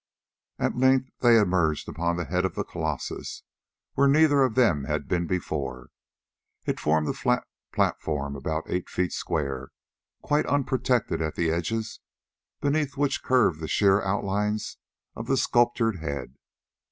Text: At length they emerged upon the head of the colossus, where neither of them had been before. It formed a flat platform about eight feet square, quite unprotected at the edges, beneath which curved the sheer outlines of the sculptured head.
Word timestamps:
At 0.57 0.75
length 0.75 1.11
they 1.19 1.37
emerged 1.37 1.87
upon 1.87 2.15
the 2.17 2.25
head 2.25 2.43
of 2.43 2.55
the 2.55 2.63
colossus, 2.63 3.43
where 3.93 4.07
neither 4.07 4.41
of 4.41 4.55
them 4.55 4.85
had 4.85 5.07
been 5.07 5.27
before. 5.27 5.91
It 6.65 6.79
formed 6.79 7.07
a 7.07 7.13
flat 7.13 7.43
platform 7.71 8.35
about 8.35 8.63
eight 8.67 8.89
feet 8.89 9.13
square, 9.13 9.69
quite 10.23 10.47
unprotected 10.47 11.21
at 11.21 11.35
the 11.35 11.51
edges, 11.51 11.99
beneath 12.61 12.97
which 12.97 13.21
curved 13.21 13.59
the 13.59 13.67
sheer 13.67 14.01
outlines 14.01 14.77
of 15.15 15.27
the 15.27 15.37
sculptured 15.37 15.97
head. 15.97 16.33